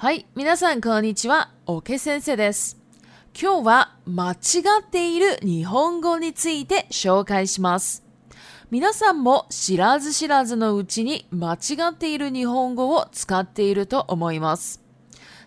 [0.00, 2.78] はい、皆さんこんにちは、おけ先生です。
[3.38, 4.36] 今日は間違
[4.80, 8.02] っている日本語について紹介します。
[8.70, 11.58] 皆さんも知らず知らずのうちに間違
[11.90, 14.80] っている日本語を使っていると思います。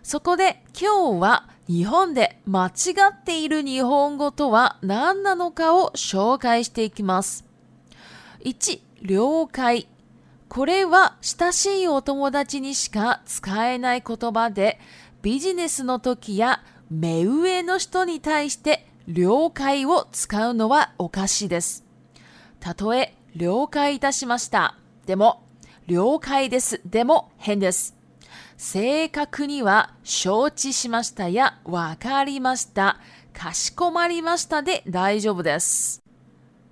[0.04, 7.44] そこで今日は日本で間違っている日本語とは何なのかを紹介していきます。
[8.44, 9.88] 1、了解。
[10.48, 14.78] これは親しいお友達にしか使えない言葉で、
[15.22, 21.84] ビジネスの時や目上の人に対して了解を使うのはおかしいです。
[22.60, 24.76] たとえ了解いたしました。
[25.06, 25.42] でも、
[25.86, 26.80] 了解です。
[26.84, 27.96] でも変です。
[28.56, 32.98] 正確には承知しましたやわかりました。
[33.32, 36.00] かしこまりましたで大丈夫です。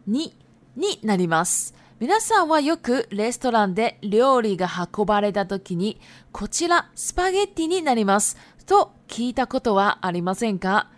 [0.06, 0.37] に、
[0.77, 1.81] になります。
[2.03, 6.00] 皆さんはよくレストランで料理が運ばれた時に、
[6.33, 8.36] こちらスパゲッティになります
[8.67, 10.91] と聞いたことはありませんか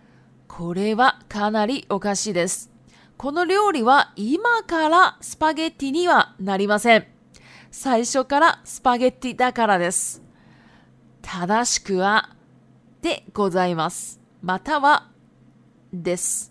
[0.49, 2.71] これはかなりおかしいです。
[3.19, 7.07] この料理は今からスパゲッティにはなりません。
[7.71, 10.23] 最初からスパゲッティだからです。
[11.21, 12.35] 正しくは
[13.03, 14.23] でございます。
[14.41, 15.11] または
[15.93, 16.51] です。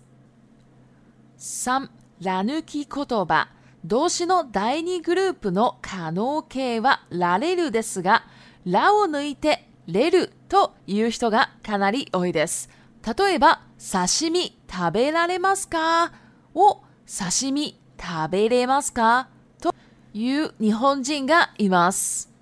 [1.40, 1.88] 3、
[2.22, 3.48] ラ抜き言葉。
[3.84, 8.24] 動詞の第二グループの可能形はられるですが、
[8.64, 12.70] らを抜いてれるという人がかなり多いです。
[13.06, 16.12] 例えば、刺身食べられますか
[16.54, 19.28] を刺身食べれますか
[19.60, 19.74] と
[20.14, 22.32] いう日本人がいます。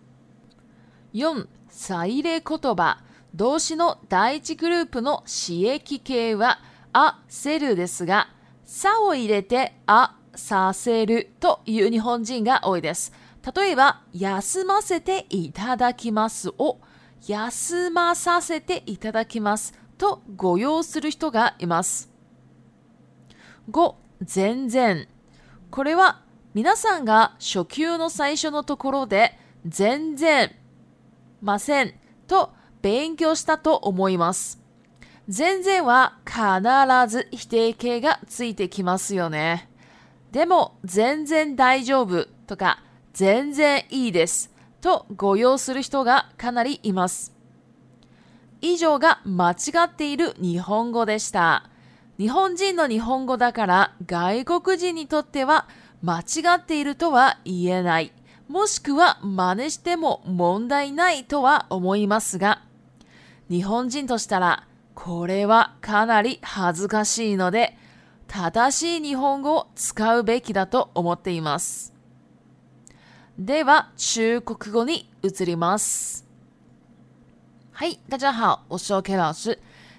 [1.12, 2.98] 4、サイレ言葉。
[3.34, 6.60] 動詞の第一グループの刺激形は、
[6.92, 8.28] あ、せるですが、
[8.64, 13.12] さを入れて、あ、させるという日本人が多いです。
[13.56, 16.78] 例えば、休ませていただきますを、
[17.26, 22.10] 休まさせていただきますと誤用する人がいます。
[23.70, 25.08] 5、全然。
[25.70, 26.20] これは
[26.54, 30.52] 皆さんが初級の最初のところで、全然、
[31.40, 31.94] ません
[32.28, 34.60] と勉強したと思います。
[35.28, 36.38] 全然は必
[37.16, 39.68] ず否定形がついてきますよね。
[40.32, 42.82] でも全然大丈夫とか
[43.12, 44.50] 全然いいです
[44.80, 47.32] と誤用する人がかなりいます。
[48.62, 51.68] 以上が間違っている日本語でした。
[52.18, 55.68] 日本人の日本語だから外国人にとっては
[56.00, 56.24] 間違
[56.56, 58.10] っているとは言えない。
[58.48, 62.62] もしくは真似しても問題ないとは思いますが、
[63.50, 67.76] 日本人としたらこれはかなり恥ずかしいので、
[68.50, 71.92] 正しい日本語を使うべきだと思っています。
[73.38, 76.24] では、中国語に移ります。
[77.72, 79.58] はい、大家好，我是 OK 老师。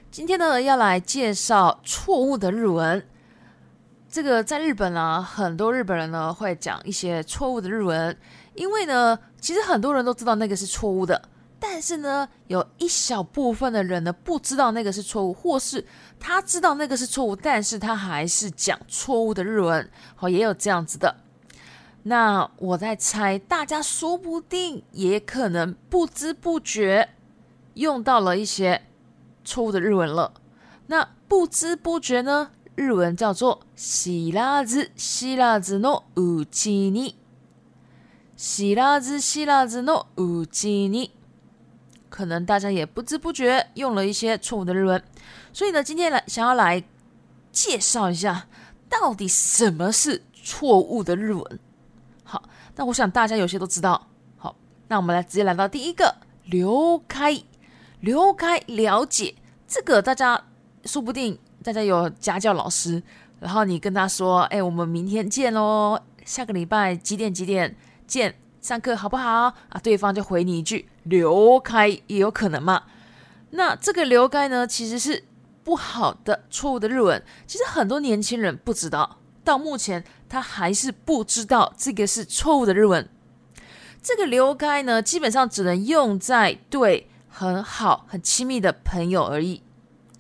[0.10, 3.04] 今天呢，要来介绍错误的日文。
[4.10, 8.16] 这个在日本啊，很多日本人呢会讲一些错误的日文，
[8.56, 11.20] 因为呢，其实很多人都知道那个是错误的，
[11.60, 15.84] 但是呢，有一小部分的人呢不知道那个是错误，或是
[16.24, 19.88] 他知道那个是错误，但是他还是讲错误的日文。
[20.16, 21.18] 好，也有这样子的。
[22.04, 27.10] 那我在猜，大家说不定也可能不知不觉
[27.74, 28.82] 用到了一些
[29.44, 30.32] 错误的日文了。
[30.88, 32.52] 那不知不觉呢？
[32.76, 37.16] 日文叫做“し拉兹し拉兹诺うち尼
[38.38, 41.12] ”，“し拉兹し拉兹诺うち尼”。
[42.10, 45.04] 可能大家也不知不觉用了一些错误的日文。
[45.54, 46.84] 所以呢，今天来想要来
[47.52, 48.48] 介绍一下
[48.90, 51.60] 到底什么是错误的日文。
[52.24, 52.42] 好，
[52.76, 54.08] 那我想大家有些都知道。
[54.36, 54.56] 好，
[54.88, 56.16] 那我们来直接来到第一个
[56.50, 57.40] “留开
[58.02, 59.36] ”，“留开”了解
[59.68, 60.42] 这个，大家
[60.86, 63.02] 说不定大家有家教老师，
[63.40, 67.76] 然后你跟他说：“哎，我们明天见喽，下个礼拜几点几点
[68.08, 69.32] 见上课好不好？”
[69.70, 72.82] 啊，对方就回你一句“留开”，也有可能嘛。
[73.52, 75.24] 那这个“留开”呢，其实是。
[75.64, 79.20] 不好的、错误的日文，其实很多年轻人不知道。
[79.44, 83.08] 到目前，他还是不知道这个是错误的日文。
[84.02, 89.62] 这个“留该”呢，基本上只能用在对很好、很亲密的朋友而已。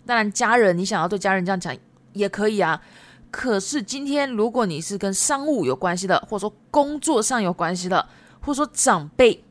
[0.06, 1.75] 当然，家人，你想要对家人这样讲
[2.13, 2.81] 也可以啊。
[3.31, 8.07] 可是今天，如果你是跟商务有关系的，或者说工作上有关系的，
[8.42, 9.44] 或者说长辈，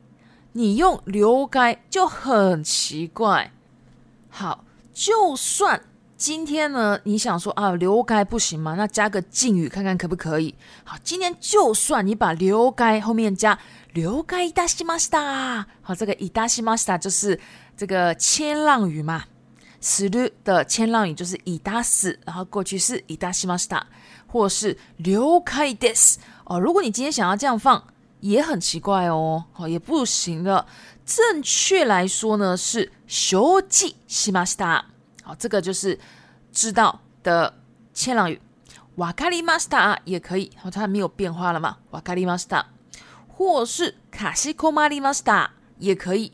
[0.53, 3.51] 你用“留该”就很奇怪。
[4.29, 4.63] 好。
[4.93, 5.81] 就算
[6.15, 8.75] 今天呢，你想说啊，留该不行吗？
[8.77, 10.53] 那加个敬语看看可不可以？
[10.85, 13.57] 好，今天就算你把留该后面加
[13.93, 17.37] 留该伊达西玛斯塔，好，这个伊达西玛斯塔就是
[17.75, 19.23] 这个谦让语嘛，
[19.81, 23.85] 十日的谦让语就是伊达死，然后过去式伊达西玛斯塔，
[24.27, 26.15] 或是留该 des
[26.45, 26.57] 哦。
[26.59, 27.83] 如果你今天想要这样放。
[28.23, 30.65] 也很奇怪哦，好也不行了。
[31.05, 34.85] 正确来说呢，是修 h 西玛 i 达，
[35.23, 35.99] 好，这个就是
[36.53, 37.53] 知道的
[37.93, 38.39] 千浪语。
[38.95, 41.79] 瓦卡里马斯达也可以，好，它没有变化了嘛？
[41.89, 42.65] 瓦卡里马斯达，
[43.27, 46.31] 或是卡西科马里马斯达也可以。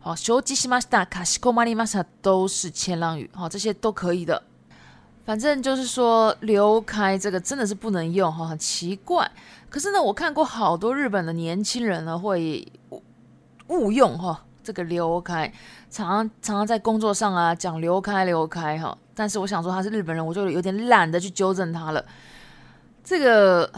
[0.00, 4.42] 好修 h 西玛 i 达卡西科马里马斯达都是千浪语，好，这些都可以的。
[5.26, 9.28] 反正就是说，留开这个真的是不能用哈，很奇怪。
[9.68, 12.64] 可是呢，我看过好多日本的年轻人呢会
[13.66, 15.52] 误用哈，这个留开，
[15.90, 18.96] 常常常常在工作上啊讲留开留开哈。
[19.16, 22.04] 但是我想说他是日本人，我就有点懒得去纠正他了。
[23.02, 23.68] 这个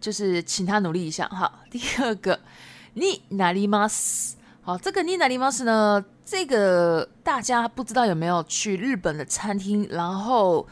[0.00, 1.52] 就是请他努力一下哈。
[1.68, 2.38] 第二个，
[2.94, 3.88] 你哪里吗？
[4.66, 6.04] 好，这个 n i n n a i m a 呢？
[6.24, 10.66] 这个大家不知道有没有去日本的餐厅，然后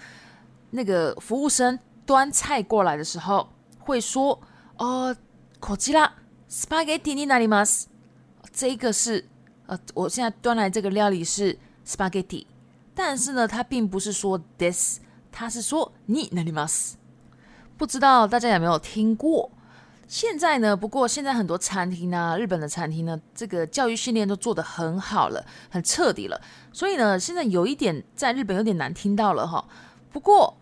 [0.70, 3.48] 那个服务生端菜过来的时候，
[3.78, 4.36] 会说
[4.78, 5.14] ：“哦，
[5.60, 6.10] こちら
[6.50, 7.64] Spaghetti n i n n a i m a
[8.52, 9.24] 这个是
[9.66, 11.56] 呃，我现在端来这个料理是
[11.86, 12.46] Spaghetti，
[12.96, 14.98] 但是呢，它并不是说 this，
[15.30, 16.66] 它是说 n i n n a i m a
[17.78, 19.52] 不知道大家有没有听过？
[20.06, 20.76] 现在呢？
[20.76, 26.40] 不过现在很多餐厅呢，日本的餐厅呢，这个教育训练都做得很好了，很彻底了。
[26.72, 29.64] 所以呢，现在有一点在日本有点难听到了哈。
[30.12, 30.56] 不过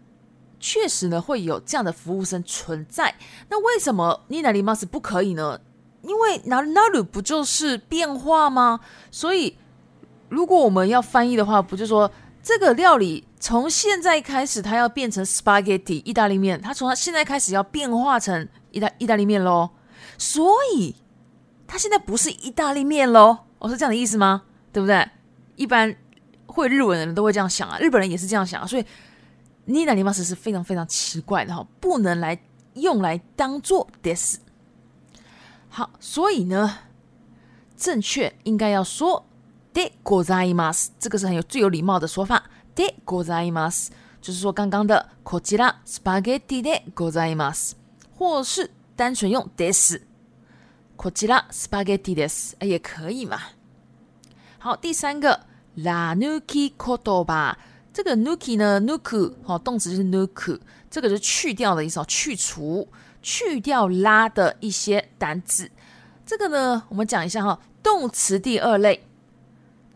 [0.60, 3.14] 确实呢，会有这样的服务生存在。
[3.48, 5.60] 那为什么 Ninalimas 不可以呢？
[6.02, 8.80] 因为 n a l u 不就是变化吗？
[9.10, 9.56] 所以
[10.28, 12.10] 如果我们要翻译的话，不就说
[12.42, 18.48] 这个料理从现在开始它要变成 Spaghetti 意大利面，它从它现在开始要变化成。
[18.72, 19.70] 意大意大利面喽，
[20.18, 20.94] 所以
[21.66, 24.44] 它现在不是意大利面喽，哦，是这样的意思吗？
[24.72, 25.06] 对不对？
[25.56, 25.94] 一般
[26.46, 28.84] 会日文的人都会这样想啊，日本人也是这样想啊，所以
[29.66, 32.38] “你那リマス”是非常非常奇怪的哈，不能来
[32.74, 34.40] 用来当做 “this”。
[35.68, 36.78] 好，所以呢，
[37.76, 39.26] 正确应该要说
[39.74, 42.44] “でございます”，这个是很有最有礼貌的说法
[42.74, 43.90] ，“でございます”，
[44.22, 47.76] 就是说刚刚的“こちらスパゲティでございます”。
[48.22, 49.96] 或是单纯用 this，
[50.96, 53.36] こちら spaghetti this 哎也可以嘛。
[54.60, 55.40] 好，第三个
[55.74, 57.58] 啦 n o k e koto 吧。
[57.92, 62.88] 这个 nuke 呢，nuke，好，动词是 nuke，这个是去掉的意思，去除
[63.20, 65.68] 去掉拉的一些单字。
[66.24, 67.58] 这个呢，我们讲一下哈。
[67.82, 69.04] 动词第二类，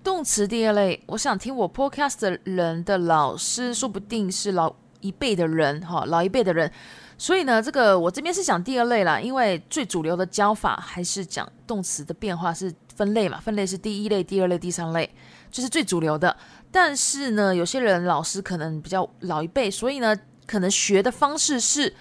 [0.02, 6.70] 动词第二类，我想听我 podcast 的人的老师，说不定是老一辈的人哈，老一辈的人。
[7.18, 15.08] 所以呢，这个我这边是讲第二类啦，因为最主流的教法还是讲动词的变化是分类嘛，分类是第一类、第二类、第三类，
[15.50, 16.34] 这是最主流的。
[16.70, 20.14] 但是呢，有些人老师可能比较老一辈，所以呢，
[20.46, 21.94] 可能学的方式是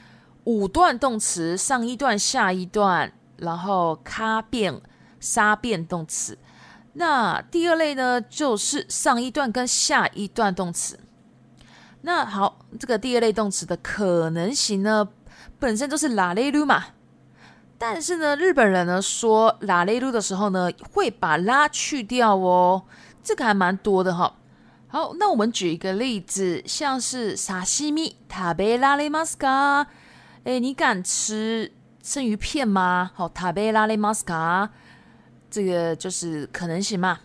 [0.43, 4.81] 五段动词，上一段、下一段，然后咔变、
[5.21, 6.37] 沙变动词。
[6.93, 10.99] 那第二类呢，就是上一段跟下一段动词。
[12.05, 15.09] 那好，这个第二类动词的可能型呢，
[15.57, 16.85] 本身就是拉雷鲁嘛。
[17.79, 22.83] 但是呢，日本人呢说拉雷鲁的时候呢，会把拉去掉哦。
[23.23, 24.35] 这个还蛮多的哈。
[24.87, 29.87] 好，那我们举一个例子，像是沙西米塔贝拉雷马斯卡。
[30.43, 31.71] 哎，你敢吃
[32.03, 33.09] 生鱼片吗？
[33.15, 34.69] 好，塔贝拉雷马斯卡，
[35.49, 37.17] 这个就是可能性嘛。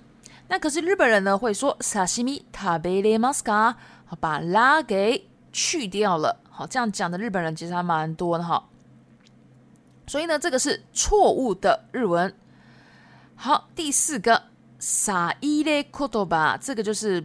[0.48, 3.76] 那可是日本人呢会说沙西米塔贝雷马斯卡。
[4.18, 8.64] 把拉给去掉了，好，这样讲的日本人其实还蛮多的哈。
[10.06, 12.32] 所以呢，这个是错误的日文。
[13.36, 14.40] 好，第四个
[14.78, 17.22] “沙伊勒库多巴”这个就是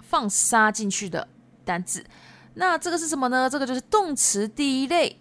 [0.00, 1.26] 放沙进去的
[1.64, 2.04] 单字。
[2.54, 3.48] 那这个是什么呢？
[3.48, 5.18] 这个就是动词第一类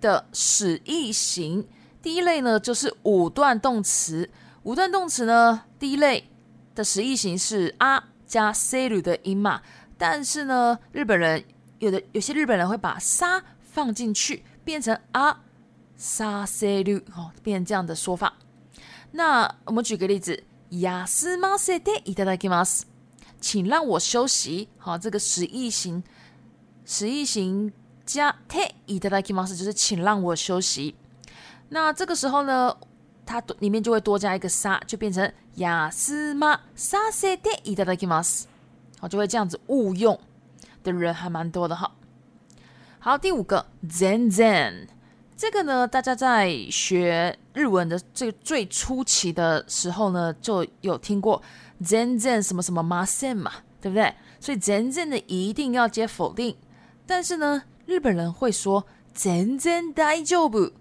[0.00, 1.66] 的使役型。
[2.02, 4.28] 第一类呢，就是五段动词。
[4.64, 6.28] 五段动词呢，第一类
[6.74, 9.60] 的使役型是 “r” 加 s e 的音嘛。
[10.00, 11.44] 但是呢，日本人
[11.78, 15.42] 有的有些日本人会把沙放进去，变成啊
[15.98, 18.32] 沙塞路哦，变成这样的说法。
[19.10, 22.84] 那我们举个例子，ヤスマセテいただきます，
[23.42, 24.70] 请让我休息。
[24.78, 26.02] 好，这个实意形，
[26.86, 27.70] 实意形
[28.06, 30.94] 加テいただきます就是请让我休息。
[31.68, 32.74] 那这个时候呢，
[33.26, 38.48] 它里面就会多加一个沙，就变成ヤスマ沙セテいただきます。
[39.00, 40.18] 我就会这样子误用
[40.84, 41.90] 的人还蛮多的哈。
[42.98, 44.86] 好，第五个 zen zen，
[45.36, 51.42] 这个呢，大家在学日文的这个最初期的时候呢，就有听过
[51.82, 54.14] zen zen 什么什么麻 n 嘛，对不对？
[54.38, 56.54] 所以 zen zen 的一定要接否定，
[57.06, 60.72] 但是呢，日本人会说 zen zen dai z e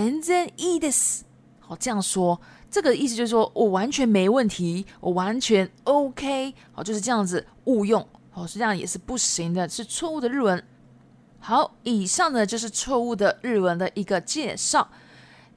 [0.00, 1.24] n zen i s
[1.60, 2.40] 好这样说。
[2.74, 10.60] 这个意思就是说我完全没问题，我完全 OK，好就是这样子，误用，好，实际上也是不行的，是错误的日文。
[11.38, 14.90] 好，以上呢就是错误的日文的一个介绍，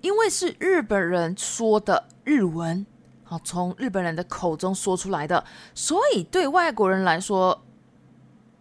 [0.01, 2.86] 因为是日本人说的日文，
[3.24, 5.43] 好，从日本人的口中说出来的，
[5.74, 7.59] 所以对外国人来说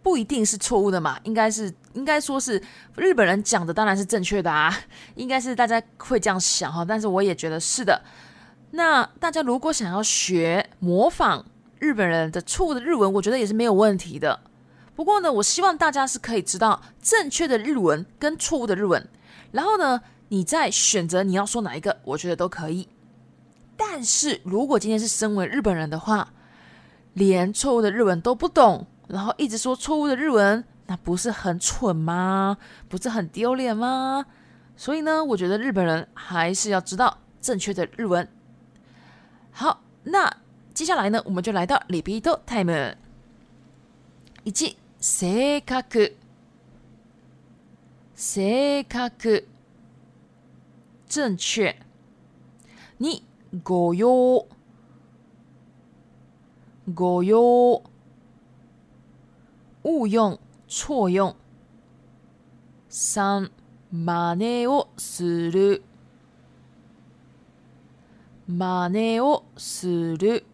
[0.01, 2.59] 不一定是错误的嘛，应该是应该说是
[2.95, 4.75] 日本人讲的当然是正确的啊，
[5.13, 8.01] 应该是大家会这样想哈，但是我也觉得是的。
[8.71, 11.45] 那大家如果想要学模仿
[11.79, 14.41] 日本人的错误的日文，我觉得也是没有问题的。
[14.95, 19.07] 不过呢，我希望大家是可以知道正确的日文跟错误的日文，
[19.51, 22.89] 然后呢，你再选择你要说哪一个，我觉得都可以。
[23.77, 26.33] 但是如果今天是身为日本人的话，
[27.13, 32.57] 连错误的日文都不懂，然后一直说错误的日文，那不是很蠢吗？
[32.89, 34.25] 不是很丢脸吗？
[34.75, 38.27] 所以呢，我觉得日本人还是要知道正确的日文。
[39.59, 40.37] 好，那
[40.71, 42.95] 接下来呢，我们就来到リピートタイム。
[44.43, 45.81] 一、性格，
[48.15, 49.45] 正確。
[52.99, 53.21] 二、
[53.65, 54.47] 誤用，
[56.93, 57.83] 誤用。
[59.81, 60.37] 誤用，
[60.67, 61.35] 错用。
[62.89, 63.49] 三、
[63.91, 65.81] マネをする。
[68.49, 69.85] マネをす
[70.17, 70.45] る、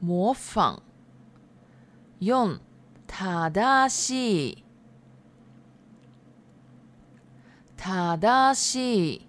[0.00, 0.82] 模仿。
[2.20, 2.58] 用
[3.06, 4.64] 正しい、
[7.76, 9.26] 正しい、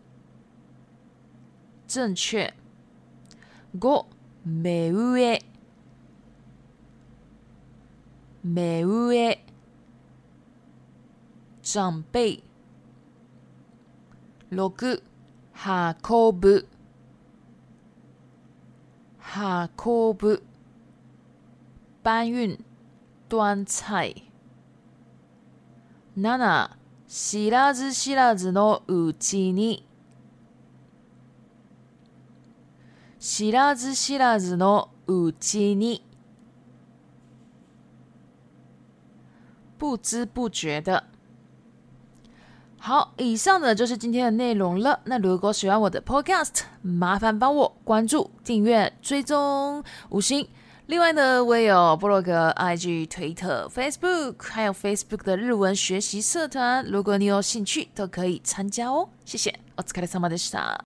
[1.90, 2.54] 正确。
[3.78, 4.06] 五、
[4.46, 5.40] 目上、
[8.46, 9.40] 目上、
[11.62, 12.42] 长辈。
[14.50, 15.04] 六、
[15.54, 16.70] 下口部。
[19.38, 20.40] 下课不，
[22.02, 22.58] 搬运
[23.30, 24.12] 端菜。
[26.18, 26.70] ナ
[27.08, 29.86] 知らず知らずのうちに、
[33.20, 36.02] 知らず知らずのうちに，
[39.78, 41.17] 不知不觉的。
[42.80, 45.00] 好，以上呢就是今天的内容了。
[45.06, 50.48] 那如果喜欢我的 Podcast，麻烦帮我关注、订阅、追踪五星。
[50.86, 59.10] 另外呢，我也有部落格、IG、推特、Facebook，还有 Facebook 的日文学习社团，如果你有兴趣，都可以参加哦。
[59.26, 60.78] 谢谢，お疲れ様でした。